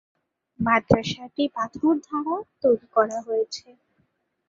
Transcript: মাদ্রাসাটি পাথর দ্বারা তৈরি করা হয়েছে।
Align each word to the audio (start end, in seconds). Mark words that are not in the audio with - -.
মাদ্রাসাটি 0.59 1.43
পাথর 1.55 1.93
দ্বারা 1.99 2.33
তৈরি 2.61 2.87
করা 2.95 3.17
হয়েছে। 3.27 3.67